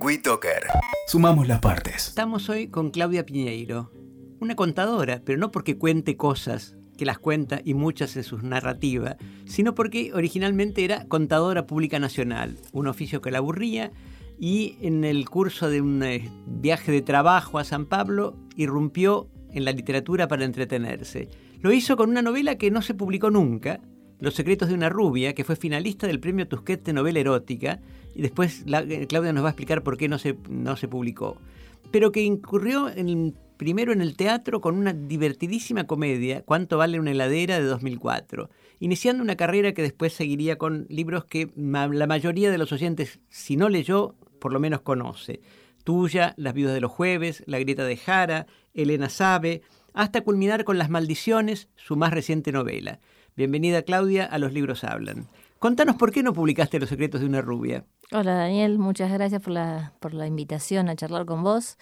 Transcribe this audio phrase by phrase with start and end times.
[0.00, 0.66] WeToker.
[1.06, 2.08] Sumamos las partes.
[2.08, 3.92] Estamos hoy con Claudia Piñeiro,
[4.40, 9.16] una contadora, pero no porque cuente cosas que las cuenta y muchas en sus narrativas,
[9.46, 13.92] sino porque originalmente era contadora pública nacional, un oficio que la aburría
[14.38, 19.64] y en el curso de un eh, viaje de trabajo a San Pablo irrumpió en
[19.64, 21.28] la literatura para entretenerse.
[21.60, 23.80] Lo hizo con una novela que no se publicó nunca,
[24.24, 27.80] Los secretos de una rubia, que fue finalista del premio Tusquets de novela erótica,
[28.14, 31.36] y después eh, Claudia nos va a explicar por qué no se, no se publicó,
[31.90, 32.90] pero que incurrió
[33.58, 38.48] primero en el teatro con una divertidísima comedia, Cuánto vale una heladera de 2004,
[38.80, 43.58] iniciando una carrera que después seguiría con libros que la mayoría de los oyentes, si
[43.58, 45.42] no leyó, por lo menos conoce.
[45.84, 49.60] Tuya, Las viudas de los jueves, La grieta de Jara, Elena Sabe,
[49.92, 53.00] hasta culminar con Las maldiciones, su más reciente novela.
[53.36, 55.26] Bienvenida Claudia a Los libros hablan.
[55.58, 57.84] Contanos por qué no publicaste Los secretos de una rubia.
[58.12, 61.76] Hola Daniel, muchas gracias por la, por la invitación a charlar con vos.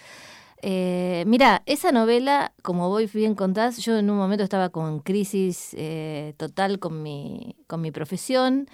[0.62, 5.74] Eh, mira, esa novela, como vos bien contás, yo en un momento estaba con crisis
[5.76, 8.66] eh, total con mi, con mi profesión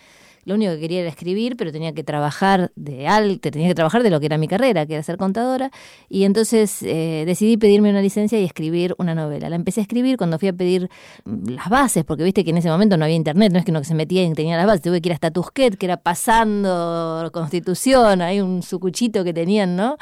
[0.49, 4.03] lo único que quería era escribir, pero tenía que trabajar de alto, tenía que trabajar
[4.03, 5.71] de lo que era mi carrera, que era ser contadora,
[6.09, 9.51] y entonces eh, decidí pedirme una licencia y escribir una novela.
[9.51, 10.89] La empecé a escribir cuando fui a pedir
[11.27, 13.73] mm, las bases, porque viste que en ese momento no había internet, no es que
[13.73, 15.99] uno que se metía y tenía las bases, tuve que ir hasta Tusquet, que era
[15.99, 19.99] pasando Constitución, hay un sucuchito que tenían, ¿no?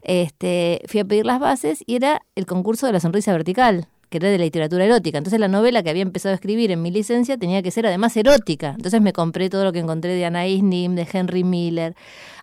[0.00, 4.18] Este, fui a pedir las bases y era el concurso de la sonrisa vertical que
[4.18, 5.18] era de literatura erótica.
[5.18, 8.16] Entonces la novela que había empezado a escribir en mi licencia tenía que ser además
[8.16, 8.74] erótica.
[8.76, 11.94] Entonces me compré todo lo que encontré de Anaïs Nim, de Henry Miller,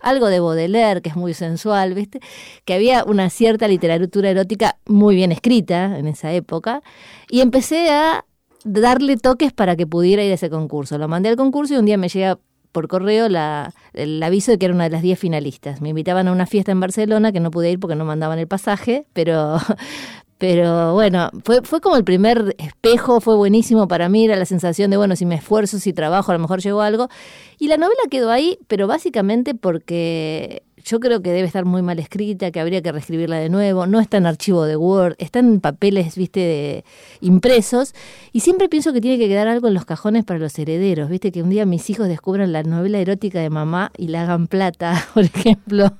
[0.01, 2.21] algo de Baudelaire, que es muy sensual, ¿viste?
[2.65, 6.81] Que había una cierta literatura erótica muy bien escrita en esa época.
[7.29, 8.25] Y empecé a
[8.63, 10.97] darle toques para que pudiera ir a ese concurso.
[10.97, 12.39] Lo mandé al concurso y un día me llega
[12.71, 15.81] por correo la, el aviso de que era una de las 10 finalistas.
[15.81, 18.47] Me invitaban a una fiesta en Barcelona que no pude ir porque no mandaban el
[18.47, 19.57] pasaje, pero,
[20.37, 24.91] pero bueno, fue, fue como el primer espejo, fue buenísimo para mí, era la sensación
[24.91, 27.09] de, bueno, si me esfuerzo, si trabajo, a lo mejor llego algo.
[27.57, 31.99] Y la novela quedó ahí, pero básicamente porque yo creo que debe estar muy mal
[31.99, 35.59] escrita, que habría que reescribirla de nuevo, no está en archivo de Word, está en
[35.59, 36.85] papeles, viste, de
[37.19, 37.93] impresos,
[38.31, 41.31] y siempre pienso que tiene que quedar algo en los cajones para los herederos, viste,
[41.31, 45.07] que un día mis hijos descubran la novela erótica de mamá y la hagan plata,
[45.13, 45.91] por ejemplo.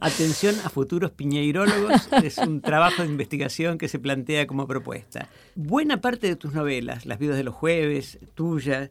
[0.00, 5.28] Atención a futuros piñeirólogos, es un trabajo de investigación que se plantea como propuesta.
[5.54, 8.90] Buena parte de tus novelas, Las vidas de los jueves, tuya,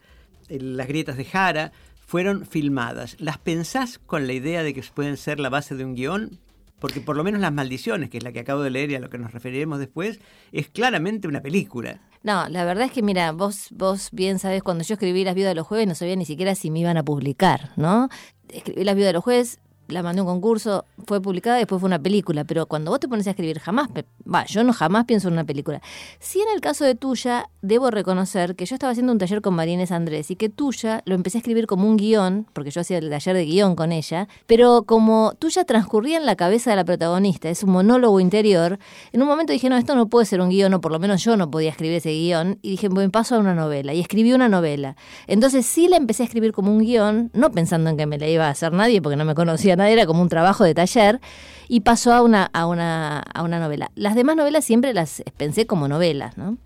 [0.49, 1.71] Las grietas de Jara,
[2.05, 3.15] fueron filmadas.
[3.19, 6.39] ¿Las pensás con la idea de que pueden ser la base de un guion?
[6.79, 8.99] Porque por lo menos Las maldiciones, que es la que acabo de leer y a
[8.99, 10.19] lo que nos referiremos después,
[10.51, 12.01] es claramente una película.
[12.23, 15.51] No, la verdad es que mira, vos, vos bien sabés, cuando yo escribí Las vidas
[15.51, 18.09] de los jueves no sabía ni siquiera si me iban a publicar, ¿no?
[18.49, 21.87] Escribí Las vidas de los jueves, la mandé a un concurso, fue publicada después fue
[21.87, 22.43] una película.
[22.43, 23.89] Pero cuando vos te pones a escribir, jamás,
[24.31, 25.81] va, yo no jamás pienso en una película.
[26.19, 29.53] Si en el caso de Tuya, debo reconocer que yo estaba haciendo un taller con
[29.53, 32.97] Marines Andrés y que Tuya lo empecé a escribir como un guion, porque yo hacía
[32.97, 36.85] el taller de guion con ella, pero como Tuya transcurría en la cabeza de la
[36.85, 38.79] protagonista, es un monólogo interior,
[39.11, 41.23] en un momento dije, no, esto no puede ser un guion, o por lo menos
[41.23, 44.33] yo no podía escribir ese guion, y dije, bueno, paso a una novela, y escribí
[44.33, 44.95] una novela.
[45.27, 48.27] Entonces sí la empecé a escribir como un guion, no pensando en que me la
[48.27, 51.19] iba a hacer nadie, porque no me conocía nadie, era como un trabajo de taller,
[51.67, 53.91] y pasó a una, a una, a una novela.
[53.95, 56.57] Las demás novelas siempre las pensé como novelas, ¿no?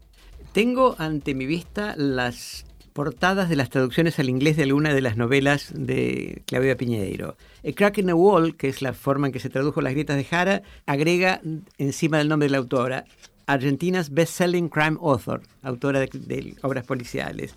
[0.54, 2.66] Tengo ante mi vista las
[2.98, 7.38] portadas de las traducciones al inglés de algunas de las novelas de Claudia Piñeiro.
[7.64, 10.18] A Crack in the Wall, que es la forma en que se tradujo Las grietas
[10.18, 11.42] de Jara, agrega
[11.78, 13.06] encima del nombre de la autora,
[13.46, 17.54] Argentina's best-selling crime author, autora de, obras policiales.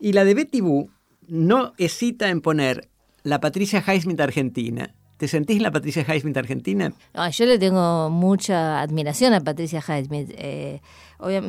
[0.00, 0.90] Y la de Betty Boo
[1.28, 2.88] no hesita en poner
[3.24, 6.92] la Patricia Highsmith argentina, ¿Te sentís la Patricia Highsmith argentina?
[7.30, 10.30] yo le tengo mucha admiración a Patricia Highsmith.
[10.36, 10.80] Eh,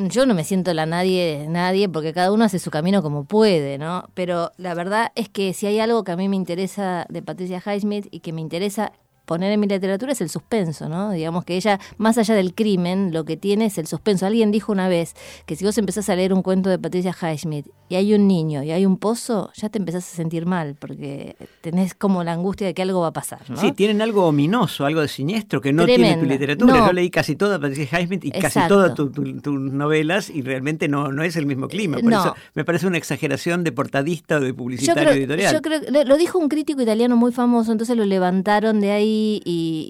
[0.09, 3.79] yo no me siento la nadie, nadie, porque cada uno hace su camino como puede,
[3.79, 4.07] ¿no?
[4.13, 7.61] Pero la verdad es que si hay algo que a mí me interesa de Patricia
[7.65, 8.91] Highsmith y que me interesa
[9.25, 11.11] poner en mi literatura es el suspenso, ¿no?
[11.11, 14.25] Digamos que ella, más allá del crimen, lo que tiene es el suspenso.
[14.25, 17.67] Alguien dijo una vez que si vos empezás a leer un cuento de Patricia Highsmith
[17.89, 21.35] y hay un niño y hay un pozo, ya te empezás a sentir mal, porque
[21.61, 23.57] tenés como la angustia de que algo va a pasar, ¿no?
[23.57, 26.87] Sí, tienen algo ominoso, algo de siniestro que no tiene tu literatura.
[26.87, 29.11] Yo leí casi toda Patricia Highsmith y casi todas tus
[29.59, 31.97] novelas y realmente no, no es el mismo clima.
[31.97, 35.53] Por eso me parece una exageración de portadista o de publicitario editorial.
[35.53, 39.14] Yo creo, lo dijo un crítico italiano muy famoso, entonces lo levantaron de ahí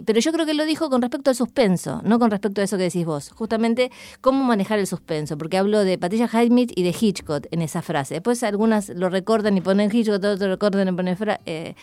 [0.06, 2.78] pero yo creo que lo dijo con respecto al suspenso, no con respecto a eso
[2.78, 3.30] que decís vos.
[3.30, 3.92] Justamente
[4.22, 8.16] cómo manejar el suspenso, porque hablo de Patricia Highsmith y de Hitchcock en esa frase.
[8.16, 11.76] Después algunas lo recordan y ponen Hitchcock, otros lo recordan y ponen eh,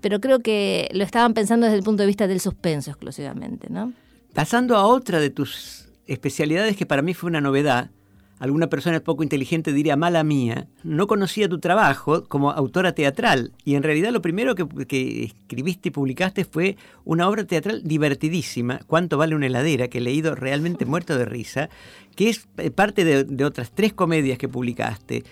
[0.00, 3.92] pero creo que lo estaban pensando desde el punto de vista del suspenso exclusivamente, ¿no?
[4.34, 7.90] Pasando a otra de tus especialidades que para mí fue una novedad,
[8.38, 13.74] alguna persona poco inteligente diría mala mía, no conocía tu trabajo como autora teatral y
[13.74, 19.34] en realidad lo primero que, escribiste y publicaste fue una obra teatral divertidísima, Cuánto vale
[19.34, 21.68] una heladera, que he leído realmente muerto de risa,
[22.16, 25.24] que es eh, parte de, de otras tres comedias que publicaste.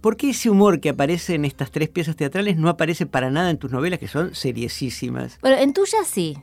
[0.00, 3.48] ¿Por qué ese humor que aparece en estas tres piezas teatrales no aparece para nada
[3.48, 5.38] en tus novelas que son seriesísimas?
[5.40, 6.36] Bueno, en tuya sí.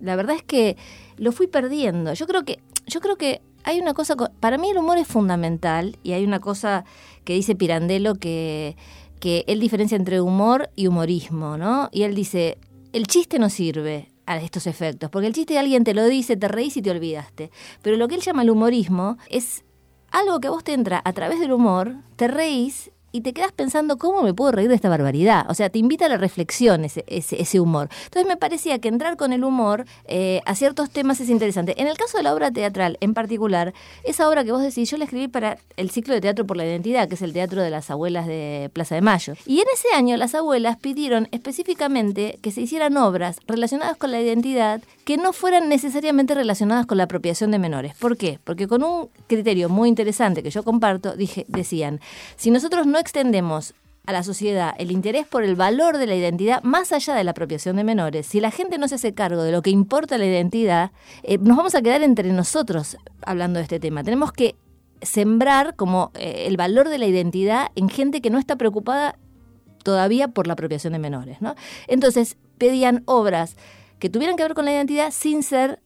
[0.00, 0.76] La verdad es que
[1.16, 2.12] lo fui perdiendo.
[2.12, 5.98] Yo creo que, yo creo que hay una cosa, para mí el humor es fundamental
[6.04, 6.84] y hay una cosa
[7.24, 8.76] que dice Pirandello que,
[9.18, 11.88] que él diferencia entre humor y humorismo, ¿no?
[11.90, 12.58] Y él dice,
[12.92, 16.46] el chiste no sirve a estos efectos, porque el chiste alguien te lo dice, te
[16.46, 17.50] reís y te olvidaste.
[17.82, 19.64] Pero lo que él llama el humorismo es
[20.12, 23.52] algo que a vos te entra a través del humor, te reís y te quedas
[23.52, 25.46] pensando cómo me puedo reír de esta barbaridad.
[25.48, 27.88] O sea, te invita a la reflexión ese, ese, humor.
[28.04, 31.80] Entonces me parecía que entrar con el humor eh, a ciertos temas es interesante.
[31.80, 33.72] En el caso de la obra teatral en particular,
[34.04, 36.66] esa obra que vos decís, yo la escribí para el ciclo de Teatro por la
[36.66, 39.32] Identidad, que es el teatro de las abuelas de Plaza de Mayo.
[39.46, 44.20] Y en ese año las abuelas pidieron específicamente que se hicieran obras relacionadas con la
[44.20, 47.94] identidad que no fueran necesariamente relacionadas con la apropiación de menores.
[47.94, 48.38] ¿Por qué?
[48.44, 52.00] Porque con un criterio muy interesante que yo comparto, dije, decían,
[52.36, 53.74] si nosotros no extendemos
[54.04, 57.30] a la sociedad el interés por el valor de la identidad más allá de la
[57.30, 60.26] apropiación de menores, si la gente no se hace cargo de lo que importa la
[60.26, 60.90] identidad,
[61.22, 64.02] eh, nos vamos a quedar entre nosotros hablando de este tema.
[64.02, 64.56] Tenemos que
[65.02, 69.18] sembrar como eh, el valor de la identidad en gente que no está preocupada
[69.84, 71.40] todavía por la apropiación de menores.
[71.40, 71.54] ¿no?
[71.86, 73.56] Entonces pedían obras
[74.00, 75.80] que tuvieran que ver con la identidad sin ser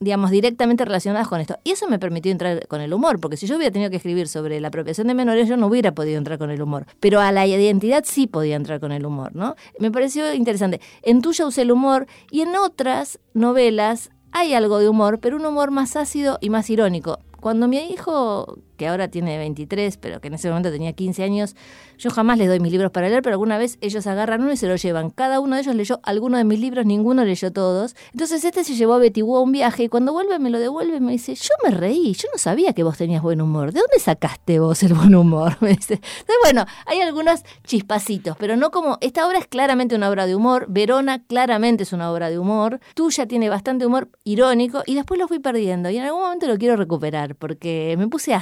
[0.00, 1.58] digamos, directamente relacionadas con esto.
[1.64, 4.28] Y eso me permitió entrar con el humor, porque si yo hubiera tenido que escribir
[4.28, 6.86] sobre la apropiación de menores, yo no hubiera podido entrar con el humor.
[7.00, 9.56] Pero a la identidad sí podía entrar con el humor, ¿no?
[9.78, 10.80] Me pareció interesante.
[11.02, 15.46] En tuya usé el humor y en otras novelas hay algo de humor, pero un
[15.46, 17.20] humor más ácido y más irónico.
[17.40, 21.56] Cuando mi hijo, que ahora tiene 23, pero que en ese momento tenía 15 años,
[21.98, 24.56] yo jamás les doy mis libros para leer, pero alguna vez ellos agarran uno y
[24.56, 25.10] se lo llevan.
[25.10, 27.96] Cada uno de ellos leyó alguno de mis libros, ninguno leyó todos.
[28.12, 30.96] Entonces este se llevó a Betty a un viaje y cuando vuelve me lo devuelve
[30.96, 33.72] y me dice, yo me reí, yo no sabía que vos tenías buen humor.
[33.72, 35.56] ¿De dónde sacaste vos el buen humor?
[35.60, 35.94] Me dice.
[35.94, 40.34] Entonces bueno, hay algunos chispacitos, pero no como, esta obra es claramente una obra de
[40.34, 45.18] humor, Verona claramente es una obra de humor, tuya tiene bastante humor irónico y después
[45.18, 48.34] lo fui perdiendo y en algún momento lo quiero recuperar porque me puse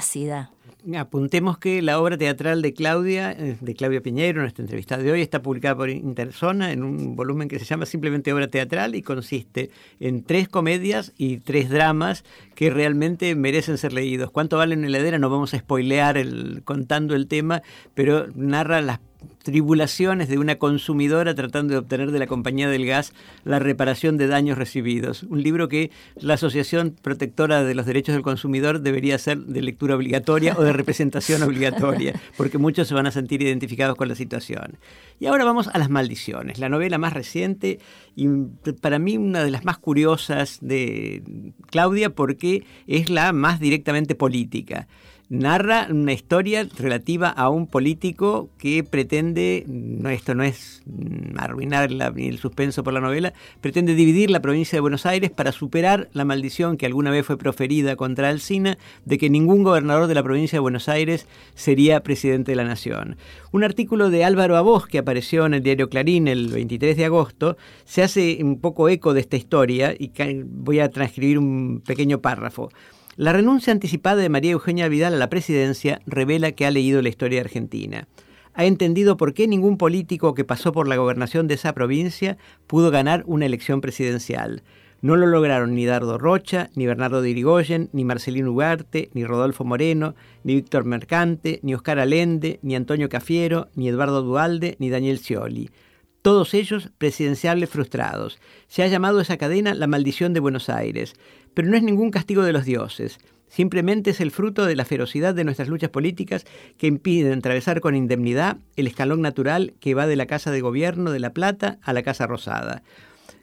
[0.96, 5.22] Apuntemos que la obra teatral de Claudia, eh, de Claudia Piñeiro, nuestra entrevista de hoy,
[5.22, 9.70] está publicada por Interzona en un volumen que se llama simplemente Obra Teatral y consiste
[9.98, 12.22] en tres comedias y tres dramas
[12.54, 14.30] que realmente merecen ser leídos.
[14.30, 15.18] ¿Cuánto vale una heladera?
[15.18, 17.62] No vamos a spoilear el, contando el tema,
[17.94, 19.00] pero narra las
[19.42, 23.12] tribulaciones de una consumidora tratando de obtener de la compañía del gas
[23.44, 25.22] la reparación de daños recibidos.
[25.24, 29.96] Un libro que la Asociación Protectora de los Derechos del Consumidor debería ser de lectura
[29.96, 34.78] obligatoria o de representación obligatoria, porque muchos se van a sentir identificados con la situación.
[35.20, 37.78] Y ahora vamos a las maldiciones, la novela más reciente
[38.16, 38.28] y
[38.80, 44.88] para mí una de las más curiosas de Claudia porque es la más directamente política
[45.38, 51.90] narra una historia relativa a un político que pretende, no, esto no es mm, arruinar
[51.90, 56.24] el suspenso por la novela, pretende dividir la provincia de Buenos Aires para superar la
[56.24, 60.56] maldición que alguna vez fue proferida contra Alsina de que ningún gobernador de la provincia
[60.56, 63.16] de Buenos Aires sería presidente de la nación.
[63.52, 67.56] Un artículo de Álvaro Abos que apareció en el diario Clarín el 23 de agosto
[67.84, 70.12] se hace un poco eco de esta historia y
[70.44, 72.70] voy a transcribir un pequeño párrafo.
[73.16, 77.08] La renuncia anticipada de María Eugenia Vidal a la presidencia revela que ha leído la
[77.08, 78.08] historia argentina.
[78.54, 82.90] Ha entendido por qué ningún político que pasó por la gobernación de esa provincia pudo
[82.90, 84.64] ganar una elección presidencial.
[85.00, 89.62] No lo lograron ni Dardo Rocha, ni Bernardo de Irigoyen, ni Marcelino Ugarte, ni Rodolfo
[89.62, 95.18] Moreno, ni Víctor Mercante, ni Oscar Alende, ni Antonio Cafiero, ni Eduardo Dualde, ni Daniel
[95.18, 95.70] Scioli.
[96.24, 98.38] Todos ellos presidenciales frustrados.
[98.66, 101.16] Se ha llamado esa cadena la maldición de Buenos Aires
[101.52, 103.18] pero no es ningún castigo de los dioses.
[103.46, 106.46] Simplemente es el fruto de la ferocidad de nuestras luchas políticas
[106.78, 111.12] que impiden atravesar con indemnidad el escalón natural que va de la Casa de Gobierno
[111.12, 112.82] de La Plata a la Casa Rosada.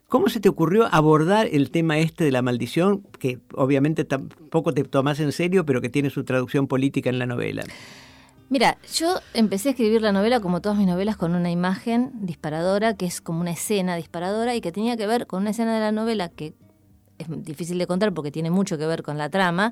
[0.07, 4.83] ¿Cómo se te ocurrió abordar el tema este de la maldición, que obviamente tampoco te
[4.83, 7.63] tomas en serio, pero que tiene su traducción política en la novela?
[8.51, 12.97] Mira, yo empecé a escribir la novela, como todas mis novelas, con una imagen disparadora,
[12.97, 15.79] que es como una escena disparadora y que tenía que ver con una escena de
[15.79, 16.53] la novela que
[17.17, 19.71] es difícil de contar porque tiene mucho que ver con la trama,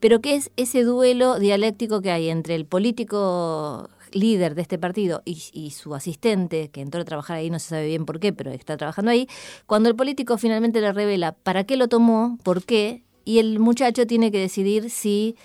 [0.00, 5.22] pero que es ese duelo dialéctico que hay entre el político líder de este partido
[5.24, 8.50] y, su asistente, que entró a trabajar ahí, no se sabe bien por qué, pero
[8.50, 9.28] está trabajando ahí,
[9.64, 14.06] cuando el político finalmente le revela para qué lo tomó, por qué, y el muchacho
[14.06, 15.36] tiene que decidir si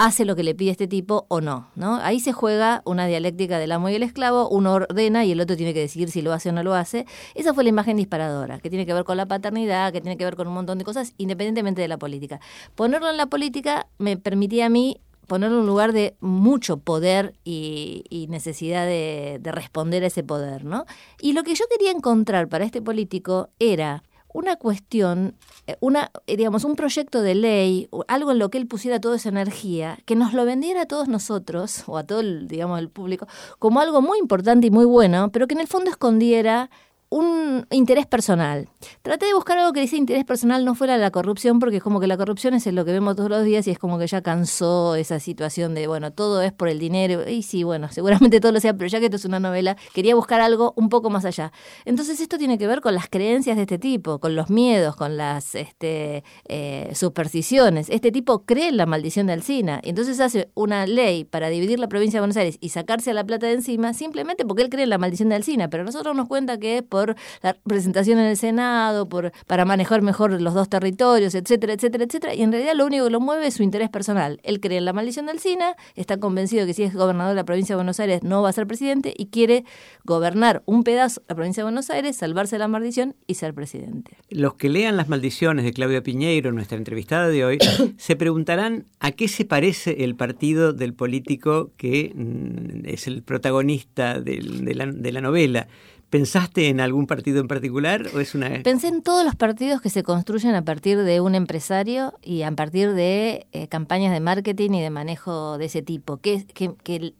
[0.00, 1.96] hace lo que le pide este tipo o no, ¿no?
[1.96, 5.58] Ahí se juega una dialéctica del amo y el esclavo, uno ordena y el otro
[5.58, 7.04] tiene que decidir si lo hace o no lo hace.
[7.34, 10.24] Esa fue la imagen disparadora, que tiene que ver con la paternidad, que tiene que
[10.24, 12.40] ver con un montón de cosas, independientemente de la política.
[12.76, 17.34] Ponerlo en la política me permitía a mí ponerlo en un lugar de mucho poder
[17.44, 20.86] y, necesidad de, de, responder a ese poder, ¿no?
[21.20, 26.36] Y lo que yo quería encontrar para este político era una cuestión, eh, una, eh,
[26.36, 30.16] digamos, un proyecto de ley, algo en lo que él pusiera toda esa energía, que
[30.16, 33.26] nos lo vendiera a todos nosotros, o a todo el, digamos, el público,
[33.58, 36.70] como algo muy importante y muy bueno, pero que en el fondo escondiera
[37.10, 38.68] un interés personal.
[39.02, 41.98] Traté de buscar algo que dice interés personal no fuera la corrupción, porque es como
[41.98, 44.22] que la corrupción es lo que vemos todos los días y es como que ya
[44.22, 47.28] cansó esa situación de, bueno, todo es por el dinero.
[47.28, 50.14] Y sí, bueno, seguramente todo lo sea, pero ya que esto es una novela, quería
[50.14, 51.52] buscar algo un poco más allá.
[51.84, 55.16] Entonces esto tiene que ver con las creencias de este tipo, con los miedos, con
[55.16, 57.90] las este, eh, supersticiones.
[57.90, 59.80] Este tipo cree en la maldición de Alcina.
[59.82, 63.14] Y entonces hace una ley para dividir la provincia de Buenos Aires y sacarse a
[63.14, 65.68] la plata de encima simplemente porque él cree en la maldición de Alcina.
[65.70, 69.64] Pero nosotros nos cuenta que es por por la presentación en el Senado, por, para
[69.64, 72.34] manejar mejor los dos territorios, etcétera, etcétera, etcétera.
[72.34, 74.40] Y en realidad lo único que lo mueve es su interés personal.
[74.42, 77.44] Él cree en la maldición del SINA, está convencido que si es gobernador de la
[77.44, 79.64] provincia de Buenos Aires no va a ser presidente y quiere
[80.04, 83.54] gobernar un pedazo de la provincia de Buenos Aires, salvarse de la maldición y ser
[83.54, 84.16] presidente.
[84.28, 87.58] Los que lean las maldiciones de Claudia Piñeiro, nuestra entrevistada de hoy,
[87.96, 94.20] se preguntarán a qué se parece el partido del político que mm, es el protagonista
[94.20, 94.40] de,
[94.74, 95.68] la, de la novela.
[96.10, 99.90] ¿Pensaste en algún partido en particular o es una Pensé en todos los partidos que
[99.90, 104.72] se construyen a partir de un empresario y a partir de eh, campañas de marketing
[104.72, 107.14] y de manejo de ese tipo, que, que,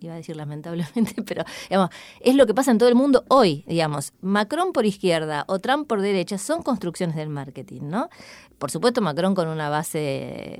[0.00, 1.90] iba a decir lamentablemente, pero digamos,
[2.20, 4.12] es lo que pasa en todo el mundo hoy, digamos.
[4.22, 8.10] Macron por izquierda o Trump por derecha son construcciones del marketing, ¿no?
[8.58, 10.58] Por supuesto, Macron con una base,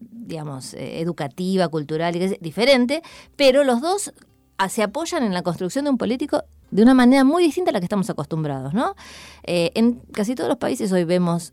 [0.00, 3.00] digamos, eh, educativa, cultural, diferente,
[3.36, 4.12] pero los dos
[4.68, 7.80] se apoyan en la construcción de un político de una manera muy distinta a la
[7.80, 8.94] que estamos acostumbrados, ¿no?
[9.44, 11.52] Eh, en casi todos los países hoy vemos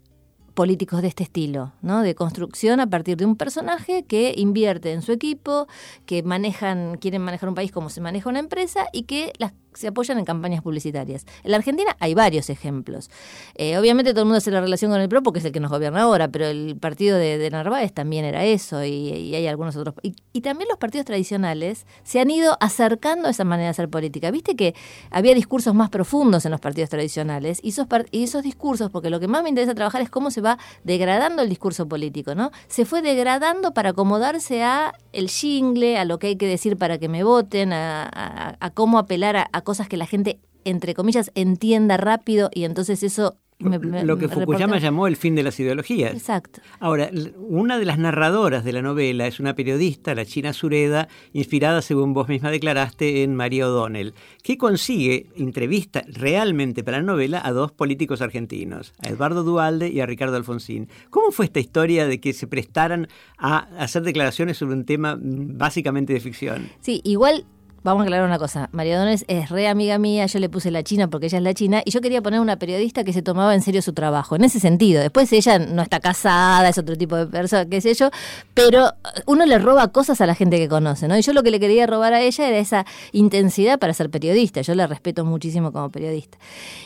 [0.53, 2.01] políticos de este estilo, ¿no?
[2.01, 5.67] De construcción a partir de un personaje que invierte en su equipo,
[6.05, 9.88] que manejan, quieren manejar un país como se maneja una empresa y que las se
[9.88, 11.25] apoyan en campañas publicitarias.
[11.44, 13.10] En la Argentina hay varios ejemplos.
[13.56, 15.60] Eh, obviamente todo el mundo hace la relación con el PRO porque es el que
[15.60, 19.96] nos gobierna ahora, pero el partido de, Narváez también era eso y, hay algunos otros.
[20.01, 24.30] Y, también los partidos tradicionales se han ido acercando a esa manera de hacer política.
[24.30, 24.75] Viste que
[25.10, 29.20] había discursos más profundos en los partidos tradicionales y esos, y esos discursos, porque lo
[29.20, 32.51] que más me interesa trabajar es cómo se va degradando el discurso político, ¿no?
[32.68, 36.98] Se fue degradando para acomodarse a el jingle, a lo que hay que decir para
[36.98, 42.50] que me voten, a, cómo apelar a cosas que la gente, entre comillas, entienda rápido
[42.53, 46.13] y entonces eso lo que Fukuyama llamó el fin de las ideologías.
[46.13, 46.62] Exacto.
[46.79, 51.82] Ahora, una de las narradoras de la novela es una periodista, la China Sureda, inspirada,
[51.82, 57.51] según vos misma declaraste, en María O'Donnell, que consigue entrevista realmente para la novela a
[57.51, 60.89] dos políticos argentinos, a Eduardo Dualde y a Ricardo Alfonsín.
[61.10, 66.13] ¿Cómo fue esta historia de que se prestaran a hacer declaraciones sobre un tema básicamente
[66.13, 66.70] de ficción?
[66.82, 67.46] Sí, igual
[67.83, 68.69] Vamos a aclarar una cosa.
[68.71, 71.53] María Dones es re amiga mía, yo le puse la China porque ella es la
[71.53, 74.45] China y yo quería poner una periodista que se tomaba en serio su trabajo, en
[74.45, 75.01] ese sentido.
[75.01, 78.09] Después ella no está casada, es otro tipo de persona, qué sé yo,
[78.53, 78.93] pero
[79.25, 81.17] uno le roba cosas a la gente que conoce, ¿no?
[81.17, 84.61] Y yo lo que le quería robar a ella era esa intensidad para ser periodista.
[84.61, 86.37] Yo la respeto muchísimo como periodista.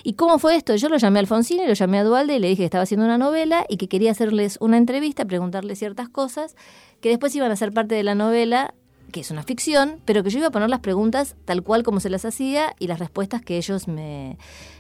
[0.04, 0.76] ¿Y cómo fue esto?
[0.76, 2.86] Yo lo llamé a Alfonsín y lo llamé a Dualde y le dije que estaba
[2.86, 6.56] haciendo una novela y que quería hacerles una entrevista, preguntarles ciertas cosas
[7.02, 8.74] que después iban a ser parte de la novela
[9.12, 12.00] que es una ficción, pero que yo iba a poner las preguntas tal cual como
[12.00, 14.38] se las hacía y las respuestas que ellos me,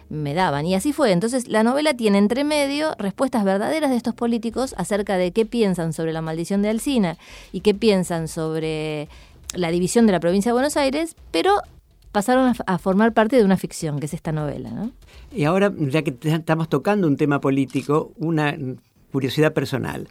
[0.09, 0.65] daban.
[0.65, 1.11] Y así fue.
[1.11, 5.93] Entonces, la novela tiene entre medio respuestas verdaderas de estos políticos acerca de qué piensan
[5.93, 7.17] sobre la maldición de Alcina
[7.51, 9.09] y qué piensan sobre
[9.53, 11.61] la división de la provincia de Buenos Aires, pero
[12.11, 14.71] pasaron a, formar parte de una ficción, que es esta novela.
[14.71, 14.91] ¿no?
[15.31, 18.57] Y ahora, ya que estamos tocando un tema político, una
[19.11, 20.07] curiosidad personal.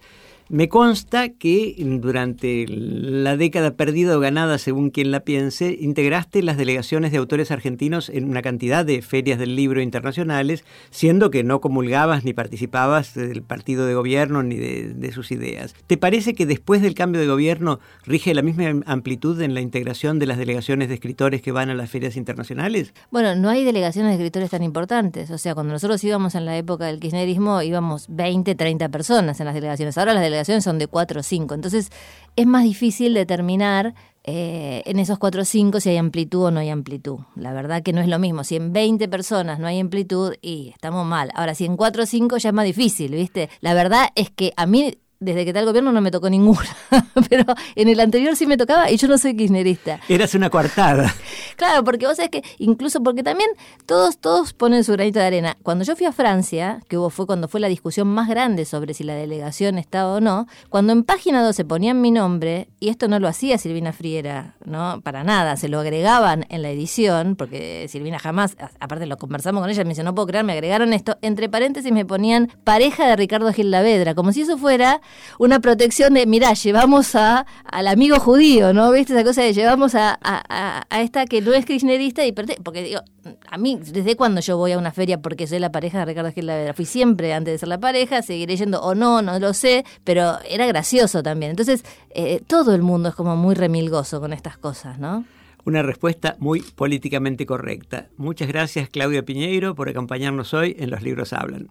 [0.49, 6.55] Me consta que durante la década perdida o ganada, según quien la piense, integraste las
[6.55, 11.59] delegaciones de autores argentinos en una cantidad de ferias del libro internacionales, siendo que no
[11.59, 15.75] comulgabas ni participabas del partido de gobierno ni de, sus ideas.
[15.85, 20.17] ¿Te parece que después del cambio de gobierno rige la misma amplitud en la integración
[20.17, 22.93] de las delegaciones de escritores que van a las ferias internacionales?
[23.11, 25.29] Bueno, no hay delegaciones de escritores tan importantes.
[25.31, 29.45] O sea, cuando nosotros íbamos en la época del kirchnerismo, íbamos 20, 30 personas en
[29.45, 29.97] las delegaciones.
[29.97, 31.53] Ahora las delegaciones son de 4 o 5.
[31.53, 31.89] Entonces
[32.35, 36.59] es más difícil determinar eh, en esos 4 o 5 si hay amplitud o no
[36.59, 37.19] hay amplitud.
[37.35, 38.43] La verdad que no es lo mismo.
[38.43, 41.31] Si en 20 personas no hay amplitud, y estamos mal.
[41.33, 43.49] Ahora, si en 4 o 5 ya es más difícil, ¿viste?
[43.61, 46.67] La verdad es que a mí desde que está el gobierno no me tocó ninguna,
[47.29, 47.43] pero
[47.75, 49.99] en el anterior sí me tocaba y yo no soy kirchnerista.
[50.07, 51.13] Eras una coartada.
[51.55, 53.49] Claro, porque vos sabés que incluso porque también
[53.85, 55.57] todos todos ponen su granito de arena.
[55.63, 58.93] Cuando yo fui a Francia, que hubo fue cuando fue la discusión más grande sobre
[58.93, 63.07] si la delegación estaba o no, cuando en página 12 ponían mi nombre, y esto
[63.07, 65.01] no lo hacía Silvina Friera, ¿no?
[65.01, 69.69] Para nada, se lo agregaban en la edición, porque Silvina jamás, aparte lo conversamos con
[69.69, 73.15] ella, me dice, no puedo creer, me agregaron esto, entre paréntesis me ponían pareja de
[73.15, 75.01] Ricardo Gil Lavedra, como si eso fuera
[75.39, 78.91] una protección de, mirá, llevamos a, al amigo judío, ¿no?
[78.91, 83.01] ¿Viste esa cosa de llevamos a, a, esta que no es kirchnerista y porque digo,
[83.49, 86.31] a mí, ¿desde cuando yo voy a una feria porque soy la pareja de Ricardo
[86.31, 86.49] Gil?
[86.73, 90.37] Fui siempre antes de ser la pareja, seguiré yendo o no, no lo sé, pero
[90.47, 91.51] era gracioso también.
[91.51, 95.25] Entonces, eh, todo el mundo es como muy remilgoso con estas cosas, ¿no?
[95.65, 98.07] Una respuesta muy políticamente correcta.
[98.15, 101.67] Muchas gracias, Claudia Piñeiro, por acompañarnos hoy en Los Libros Hablan.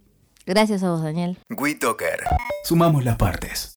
[0.46, 1.36] Gracias a vos, Daniel.
[1.50, 2.20] WeToker.
[2.62, 3.72] Sumamos las partes.